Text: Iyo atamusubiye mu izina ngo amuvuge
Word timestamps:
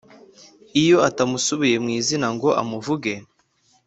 Iyo 0.81 0.97
atamusubiye 1.09 1.77
mu 1.83 1.89
izina 1.99 2.27
ngo 2.35 2.49
amuvuge 2.61 3.13